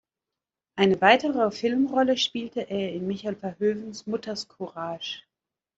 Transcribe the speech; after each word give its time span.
Eine 0.79 0.99
weitere 0.99 1.51
Filmrolle 1.51 2.17
spielte 2.17 2.61
er 2.61 2.91
in 2.91 3.05
Michael 3.05 3.35
Verhoevens 3.35 4.07
"Mutters 4.07 4.47
Courage". 4.47 5.21